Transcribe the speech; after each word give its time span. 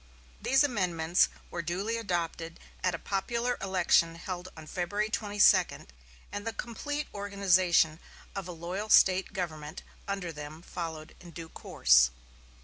These 0.41 0.63
amendments 0.63 1.29
were 1.51 1.61
duly 1.61 1.95
adopted 1.97 2.59
at 2.83 2.95
a 2.95 2.97
popular 2.97 3.59
election 3.61 4.15
held 4.15 4.49
on 4.57 4.65
February 4.65 5.11
22, 5.11 5.85
and 6.31 6.47
the 6.47 6.53
complete 6.53 7.07
organization 7.13 7.99
of 8.35 8.47
a 8.47 8.51
loyal 8.51 8.89
State 8.89 9.31
government 9.31 9.83
under 10.07 10.31
them 10.31 10.63
followed 10.63 11.13
in 11.19 11.29
due 11.29 11.49
course. 11.49 12.09